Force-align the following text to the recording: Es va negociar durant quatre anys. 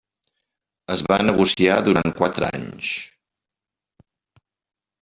Es 0.95 1.03
va 1.11 1.17
negociar 1.27 1.75
durant 1.89 2.15
quatre 2.21 2.49
anys. 2.61 2.95